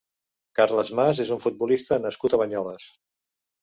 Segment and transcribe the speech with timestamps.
[0.59, 2.93] Carles Mas és un futbolista nascut a Banyoles.